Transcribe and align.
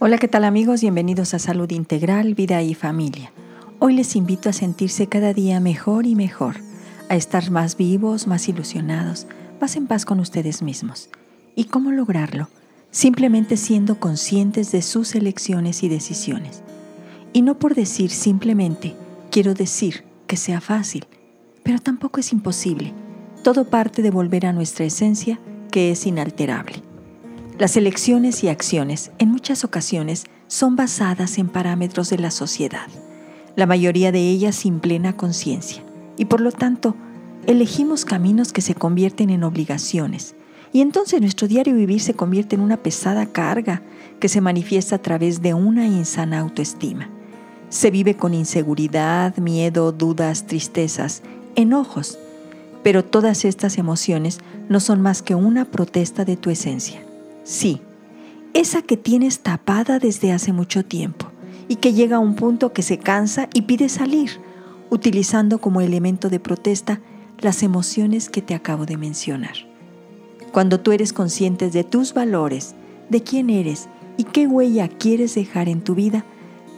Hola, 0.00 0.18
¿qué 0.18 0.26
tal 0.26 0.42
amigos? 0.42 0.80
Bienvenidos 0.80 1.34
a 1.34 1.38
Salud 1.38 1.70
Integral, 1.70 2.34
Vida 2.34 2.60
y 2.62 2.74
Familia. 2.74 3.32
Hoy 3.78 3.94
les 3.94 4.16
invito 4.16 4.48
a 4.48 4.52
sentirse 4.52 5.06
cada 5.06 5.32
día 5.32 5.60
mejor 5.60 6.04
y 6.04 6.16
mejor, 6.16 6.56
a 7.08 7.14
estar 7.14 7.52
más 7.52 7.76
vivos, 7.76 8.26
más 8.26 8.48
ilusionados, 8.48 9.28
más 9.60 9.76
en 9.76 9.86
paz 9.86 10.04
con 10.04 10.18
ustedes 10.18 10.62
mismos. 10.62 11.10
¿Y 11.54 11.66
cómo 11.66 11.92
lograrlo? 11.92 12.48
Simplemente 12.90 13.56
siendo 13.56 14.00
conscientes 14.00 14.72
de 14.72 14.82
sus 14.82 15.14
elecciones 15.14 15.84
y 15.84 15.88
decisiones. 15.88 16.64
Y 17.32 17.42
no 17.42 17.60
por 17.60 17.76
decir 17.76 18.10
simplemente, 18.10 18.96
quiero 19.30 19.54
decir 19.54 20.02
que 20.26 20.36
sea 20.36 20.60
fácil, 20.60 21.06
pero 21.62 21.78
tampoco 21.78 22.18
es 22.18 22.32
imposible. 22.32 22.92
Todo 23.44 23.70
parte 23.70 24.02
de 24.02 24.10
volver 24.10 24.44
a 24.44 24.52
nuestra 24.52 24.84
esencia, 24.84 25.38
que 25.70 25.92
es 25.92 26.04
inalterable. 26.04 26.82
Las 27.56 27.76
elecciones 27.76 28.42
y 28.42 28.48
acciones 28.48 29.12
en 29.20 29.30
muchas 29.30 29.62
ocasiones 29.62 30.24
son 30.48 30.74
basadas 30.74 31.38
en 31.38 31.48
parámetros 31.48 32.10
de 32.10 32.18
la 32.18 32.32
sociedad, 32.32 32.88
la 33.54 33.66
mayoría 33.66 34.10
de 34.10 34.28
ellas 34.28 34.56
sin 34.56 34.80
plena 34.80 35.16
conciencia, 35.16 35.84
y 36.18 36.24
por 36.24 36.40
lo 36.40 36.50
tanto 36.50 36.96
elegimos 37.46 38.04
caminos 38.04 38.52
que 38.52 38.60
se 38.60 38.74
convierten 38.74 39.30
en 39.30 39.44
obligaciones, 39.44 40.34
y 40.72 40.80
entonces 40.80 41.20
nuestro 41.20 41.46
diario 41.46 41.76
vivir 41.76 42.00
se 42.00 42.14
convierte 42.14 42.56
en 42.56 42.60
una 42.60 42.78
pesada 42.78 43.26
carga 43.26 43.82
que 44.18 44.28
se 44.28 44.40
manifiesta 44.40 44.96
a 44.96 45.02
través 45.02 45.40
de 45.40 45.54
una 45.54 45.86
insana 45.86 46.40
autoestima. 46.40 47.08
Se 47.68 47.92
vive 47.92 48.16
con 48.16 48.34
inseguridad, 48.34 49.36
miedo, 49.36 49.92
dudas, 49.92 50.48
tristezas, 50.48 51.22
enojos, 51.54 52.18
pero 52.82 53.04
todas 53.04 53.44
estas 53.44 53.78
emociones 53.78 54.40
no 54.68 54.80
son 54.80 55.00
más 55.00 55.22
que 55.22 55.36
una 55.36 55.64
protesta 55.64 56.24
de 56.24 56.36
tu 56.36 56.50
esencia. 56.50 57.00
Sí, 57.44 57.82
esa 58.54 58.80
que 58.80 58.96
tienes 58.96 59.40
tapada 59.40 59.98
desde 59.98 60.32
hace 60.32 60.54
mucho 60.54 60.82
tiempo 60.82 61.26
y 61.68 61.76
que 61.76 61.92
llega 61.92 62.16
a 62.16 62.20
un 62.20 62.36
punto 62.36 62.72
que 62.72 62.82
se 62.82 62.98
cansa 62.98 63.50
y 63.52 63.62
pide 63.62 63.90
salir, 63.90 64.40
utilizando 64.88 65.58
como 65.58 65.82
elemento 65.82 66.30
de 66.30 66.40
protesta 66.40 67.00
las 67.40 67.62
emociones 67.62 68.30
que 68.30 68.40
te 68.40 68.54
acabo 68.54 68.86
de 68.86 68.96
mencionar. 68.96 69.54
Cuando 70.52 70.80
tú 70.80 70.92
eres 70.92 71.12
consciente 71.12 71.68
de 71.68 71.84
tus 71.84 72.14
valores, 72.14 72.74
de 73.10 73.22
quién 73.22 73.50
eres 73.50 73.88
y 74.16 74.24
qué 74.24 74.46
huella 74.46 74.88
quieres 74.88 75.34
dejar 75.34 75.68
en 75.68 75.82
tu 75.82 75.94
vida, 75.94 76.24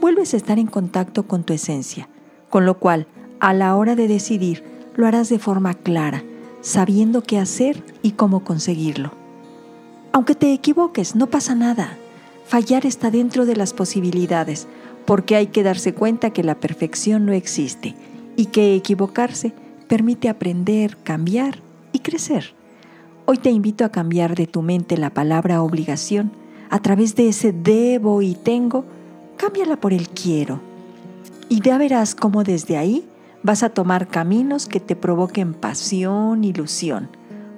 vuelves 0.00 0.32
a 0.34 0.36
estar 0.36 0.60
en 0.60 0.68
contacto 0.68 1.26
con 1.26 1.42
tu 1.42 1.52
esencia, 1.52 2.08
con 2.50 2.66
lo 2.66 2.78
cual, 2.78 3.08
a 3.40 3.52
la 3.52 3.74
hora 3.74 3.96
de 3.96 4.06
decidir, 4.06 4.62
lo 4.94 5.08
harás 5.08 5.28
de 5.28 5.40
forma 5.40 5.74
clara, 5.74 6.22
sabiendo 6.60 7.22
qué 7.22 7.38
hacer 7.38 7.82
y 8.02 8.12
cómo 8.12 8.44
conseguirlo. 8.44 9.21
Aunque 10.12 10.34
te 10.34 10.52
equivoques, 10.52 11.16
no 11.16 11.28
pasa 11.28 11.54
nada. 11.54 11.96
Fallar 12.46 12.84
está 12.84 13.10
dentro 13.10 13.46
de 13.46 13.56
las 13.56 13.72
posibilidades, 13.72 14.66
porque 15.06 15.36
hay 15.36 15.46
que 15.46 15.62
darse 15.62 15.94
cuenta 15.94 16.30
que 16.30 16.42
la 16.42 16.56
perfección 16.56 17.24
no 17.24 17.32
existe 17.32 17.94
y 18.36 18.46
que 18.46 18.74
equivocarse 18.74 19.54
permite 19.88 20.28
aprender, 20.28 20.98
cambiar 21.02 21.60
y 21.92 22.00
crecer. 22.00 22.54
Hoy 23.24 23.38
te 23.38 23.50
invito 23.50 23.86
a 23.86 23.88
cambiar 23.88 24.34
de 24.34 24.46
tu 24.46 24.60
mente 24.60 24.98
la 24.98 25.10
palabra 25.10 25.62
obligación 25.62 26.30
a 26.68 26.80
través 26.80 27.16
de 27.16 27.28
ese 27.28 27.52
debo 27.52 28.20
y 28.20 28.34
tengo, 28.34 28.84
cámbiala 29.38 29.76
por 29.76 29.94
el 29.94 30.10
quiero. 30.10 30.60
Y 31.48 31.60
ya 31.62 31.78
verás 31.78 32.14
cómo 32.14 32.44
desde 32.44 32.76
ahí 32.76 33.06
vas 33.42 33.62
a 33.62 33.70
tomar 33.70 34.08
caminos 34.08 34.66
que 34.66 34.80
te 34.80 34.94
provoquen 34.94 35.54
pasión, 35.54 36.44
ilusión, 36.44 37.08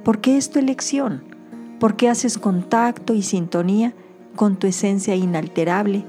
porque 0.05 0.36
es 0.36 0.50
tu 0.50 0.60
elección 0.60 1.33
porque 1.80 2.08
haces 2.08 2.39
contacto 2.39 3.14
y 3.14 3.22
sintonía 3.22 3.94
con 4.36 4.56
tu 4.56 4.67
esencia 4.67 5.14
inalterable 5.14 6.05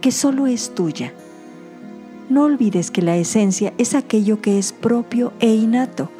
que 0.00 0.12
solo 0.12 0.46
es 0.46 0.74
tuya. 0.74 1.12
No 2.28 2.44
olvides 2.44 2.90
que 2.90 3.02
la 3.02 3.16
esencia 3.16 3.72
es 3.78 3.94
aquello 3.94 4.40
que 4.40 4.58
es 4.58 4.72
propio 4.72 5.32
e 5.40 5.54
innato, 5.54 6.10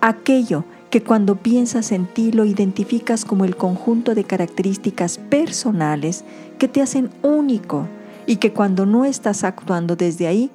aquello 0.00 0.64
que 0.90 1.02
cuando 1.02 1.36
piensas 1.36 1.90
en 1.90 2.06
ti 2.06 2.32
lo 2.32 2.44
identificas 2.44 3.24
como 3.24 3.44
el 3.44 3.56
conjunto 3.56 4.14
de 4.14 4.24
características 4.24 5.18
personales 5.18 6.24
que 6.58 6.68
te 6.68 6.82
hacen 6.82 7.10
único 7.22 7.88
y 8.26 8.36
que 8.36 8.52
cuando 8.52 8.86
no 8.86 9.04
estás 9.04 9.42
actuando 9.42 9.96
desde 9.96 10.26
ahí, 10.26 10.50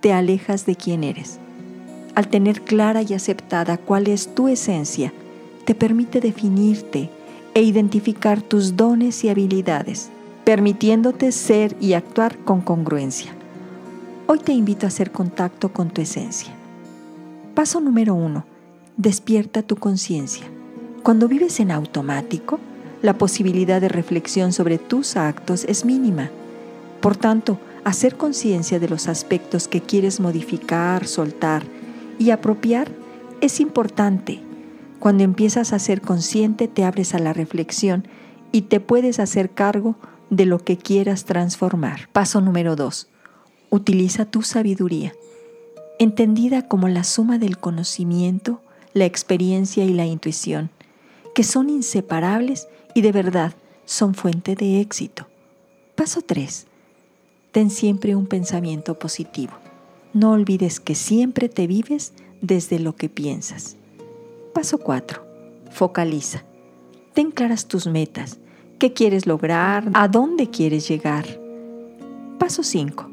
te 0.00 0.12
alejas 0.12 0.66
de 0.66 0.74
quién 0.74 1.04
eres. 1.04 1.38
Al 2.14 2.28
tener 2.28 2.62
clara 2.62 3.02
y 3.02 3.12
aceptada 3.12 3.76
cuál 3.76 4.08
es 4.08 4.34
tu 4.34 4.48
esencia, 4.48 5.12
te 5.64 5.74
permite 5.74 6.20
definirte, 6.20 7.10
e 7.54 7.62
identificar 7.62 8.42
tus 8.42 8.76
dones 8.76 9.24
y 9.24 9.28
habilidades, 9.28 10.10
permitiéndote 10.44 11.32
ser 11.32 11.76
y 11.80 11.94
actuar 11.94 12.36
con 12.38 12.60
congruencia. 12.60 13.32
Hoy 14.26 14.40
te 14.40 14.52
invito 14.52 14.86
a 14.86 14.88
hacer 14.88 15.12
contacto 15.12 15.72
con 15.72 15.90
tu 15.90 16.02
esencia. 16.02 16.52
Paso 17.54 17.80
número 17.80 18.14
uno. 18.14 18.44
Despierta 18.96 19.62
tu 19.62 19.76
conciencia. 19.76 20.46
Cuando 21.02 21.28
vives 21.28 21.60
en 21.60 21.70
automático, 21.70 22.58
la 23.02 23.18
posibilidad 23.18 23.80
de 23.80 23.88
reflexión 23.88 24.52
sobre 24.52 24.78
tus 24.78 25.16
actos 25.16 25.64
es 25.68 25.84
mínima. 25.84 26.30
Por 27.00 27.16
tanto, 27.16 27.58
hacer 27.84 28.16
conciencia 28.16 28.78
de 28.80 28.88
los 28.88 29.08
aspectos 29.08 29.68
que 29.68 29.80
quieres 29.80 30.20
modificar, 30.20 31.06
soltar 31.06 31.62
y 32.18 32.30
apropiar 32.30 32.90
es 33.40 33.60
importante 33.60 34.40
cuando 35.04 35.22
empiezas 35.22 35.74
a 35.74 35.78
ser 35.78 36.00
consciente, 36.00 36.66
te 36.66 36.82
abres 36.82 37.14
a 37.14 37.18
la 37.18 37.34
reflexión 37.34 38.08
y 38.52 38.62
te 38.62 38.80
puedes 38.80 39.20
hacer 39.20 39.50
cargo 39.50 39.96
de 40.30 40.46
lo 40.46 40.60
que 40.60 40.78
quieras 40.78 41.26
transformar. 41.26 42.08
Paso 42.14 42.40
número 42.40 42.74
2. 42.74 43.08
Utiliza 43.68 44.24
tu 44.24 44.40
sabiduría, 44.40 45.12
entendida 45.98 46.68
como 46.68 46.88
la 46.88 47.04
suma 47.04 47.36
del 47.36 47.58
conocimiento, 47.58 48.62
la 48.94 49.04
experiencia 49.04 49.84
y 49.84 49.92
la 49.92 50.06
intuición, 50.06 50.70
que 51.34 51.44
son 51.44 51.68
inseparables 51.68 52.66
y 52.94 53.02
de 53.02 53.12
verdad 53.12 53.52
son 53.84 54.14
fuente 54.14 54.54
de 54.54 54.80
éxito. 54.80 55.26
Paso 55.96 56.22
3. 56.22 56.66
Ten 57.52 57.68
siempre 57.68 58.16
un 58.16 58.26
pensamiento 58.26 58.98
positivo. 58.98 59.52
No 60.14 60.30
olvides 60.30 60.80
que 60.80 60.94
siempre 60.94 61.50
te 61.50 61.66
vives 61.66 62.14
desde 62.40 62.78
lo 62.78 62.96
que 62.96 63.10
piensas. 63.10 63.76
Paso 64.54 64.78
4. 64.78 65.20
Focaliza. 65.72 66.44
Ten 67.12 67.32
claras 67.32 67.66
tus 67.66 67.88
metas. 67.88 68.38
¿Qué 68.78 68.92
quieres 68.92 69.26
lograr? 69.26 69.90
¿A 69.94 70.06
dónde 70.06 70.48
quieres 70.48 70.88
llegar? 70.88 71.26
Paso 72.38 72.62
5. 72.62 73.10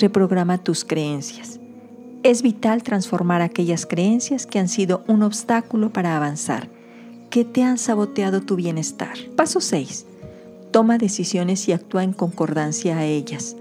Reprograma 0.00 0.56
tus 0.56 0.86
creencias. 0.86 1.60
Es 2.22 2.40
vital 2.40 2.82
transformar 2.82 3.42
aquellas 3.42 3.84
creencias 3.84 4.46
que 4.46 4.58
han 4.58 4.68
sido 4.68 5.04
un 5.06 5.22
obstáculo 5.22 5.90
para 5.90 6.16
avanzar, 6.16 6.70
que 7.28 7.44
te 7.44 7.62
han 7.62 7.76
saboteado 7.76 8.40
tu 8.40 8.56
bienestar. 8.56 9.18
Paso 9.36 9.60
6. 9.60 10.06
Toma 10.70 10.96
decisiones 10.96 11.68
y 11.68 11.72
actúa 11.72 12.04
en 12.04 12.14
concordancia 12.14 12.96
a 12.96 13.04
ellas. 13.04 13.54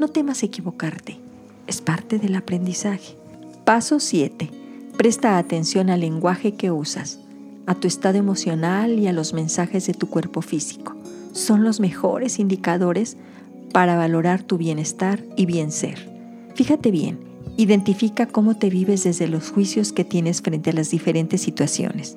No 0.00 0.08
temas 0.08 0.42
equivocarte. 0.42 1.20
Es 1.68 1.80
parte 1.80 2.18
del 2.18 2.34
aprendizaje. 2.34 3.16
Paso 3.64 4.00
7 4.00 4.63
Presta 5.04 5.36
atención 5.36 5.90
al 5.90 6.00
lenguaje 6.00 6.54
que 6.54 6.70
usas, 6.70 7.20
a 7.66 7.74
tu 7.74 7.86
estado 7.86 8.16
emocional 8.16 8.98
y 8.98 9.06
a 9.06 9.12
los 9.12 9.34
mensajes 9.34 9.86
de 9.86 9.92
tu 9.92 10.08
cuerpo 10.08 10.40
físico. 10.40 10.96
Son 11.32 11.62
los 11.62 11.78
mejores 11.78 12.38
indicadores 12.38 13.18
para 13.70 13.96
valorar 13.96 14.42
tu 14.42 14.56
bienestar 14.56 15.22
y 15.36 15.44
bien 15.44 15.72
ser. 15.72 16.10
Fíjate 16.54 16.90
bien, 16.90 17.18
identifica 17.58 18.24
cómo 18.24 18.56
te 18.56 18.70
vives 18.70 19.04
desde 19.04 19.28
los 19.28 19.50
juicios 19.50 19.92
que 19.92 20.04
tienes 20.04 20.40
frente 20.40 20.70
a 20.70 20.72
las 20.72 20.88
diferentes 20.88 21.42
situaciones, 21.42 22.16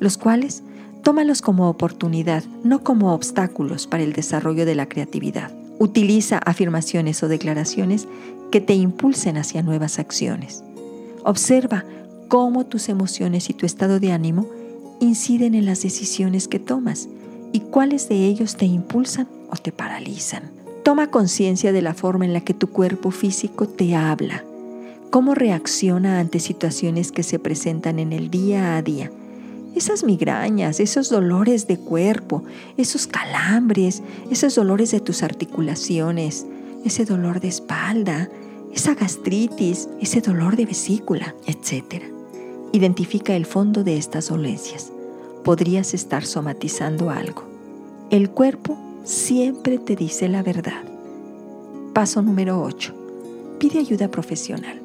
los 0.00 0.16
cuales 0.16 0.62
tómalos 1.02 1.42
como 1.42 1.68
oportunidad, 1.68 2.42
no 2.62 2.82
como 2.82 3.12
obstáculos 3.12 3.86
para 3.86 4.02
el 4.02 4.14
desarrollo 4.14 4.64
de 4.64 4.74
la 4.74 4.88
creatividad. 4.88 5.52
Utiliza 5.78 6.38
afirmaciones 6.38 7.22
o 7.22 7.28
declaraciones 7.28 8.08
que 8.50 8.62
te 8.62 8.72
impulsen 8.72 9.36
hacia 9.36 9.62
nuevas 9.62 9.98
acciones. 9.98 10.64
Observa 11.22 11.84
cómo 12.28 12.66
tus 12.66 12.88
emociones 12.88 13.50
y 13.50 13.54
tu 13.54 13.66
estado 13.66 14.00
de 14.00 14.12
ánimo 14.12 14.46
inciden 15.00 15.54
en 15.54 15.66
las 15.66 15.82
decisiones 15.82 16.48
que 16.48 16.58
tomas 16.58 17.08
y 17.52 17.60
cuáles 17.60 18.08
de 18.08 18.26
ellos 18.26 18.56
te 18.56 18.66
impulsan 18.66 19.28
o 19.50 19.56
te 19.56 19.72
paralizan. 19.72 20.50
Toma 20.82 21.10
conciencia 21.10 21.72
de 21.72 21.82
la 21.82 21.94
forma 21.94 22.24
en 22.24 22.32
la 22.32 22.40
que 22.40 22.54
tu 22.54 22.68
cuerpo 22.68 23.10
físico 23.10 23.66
te 23.66 23.94
habla, 23.94 24.44
cómo 25.10 25.34
reacciona 25.34 26.18
ante 26.18 26.40
situaciones 26.40 27.12
que 27.12 27.22
se 27.22 27.38
presentan 27.38 27.98
en 27.98 28.12
el 28.12 28.30
día 28.30 28.76
a 28.76 28.82
día. 28.82 29.10
Esas 29.74 30.04
migrañas, 30.04 30.80
esos 30.80 31.08
dolores 31.08 31.66
de 31.66 31.78
cuerpo, 31.78 32.44
esos 32.76 33.06
calambres, 33.06 34.02
esos 34.30 34.54
dolores 34.54 34.90
de 34.90 35.00
tus 35.00 35.22
articulaciones, 35.22 36.46
ese 36.84 37.04
dolor 37.04 37.40
de 37.40 37.48
espalda, 37.48 38.28
esa 38.72 38.94
gastritis, 38.94 39.88
ese 40.00 40.20
dolor 40.20 40.56
de 40.56 40.66
vesícula, 40.66 41.34
etc. 41.46 42.13
Identifica 42.74 43.36
el 43.36 43.46
fondo 43.46 43.84
de 43.84 43.96
estas 43.96 44.30
dolencias. 44.30 44.90
Podrías 45.44 45.94
estar 45.94 46.26
somatizando 46.26 47.08
algo. 47.08 47.44
El 48.10 48.30
cuerpo 48.30 48.76
siempre 49.04 49.78
te 49.78 49.94
dice 49.94 50.28
la 50.28 50.42
verdad. 50.42 50.82
Paso 51.92 52.20
número 52.20 52.60
8. 52.60 52.92
Pide 53.60 53.78
ayuda 53.78 54.08
profesional. 54.08 54.80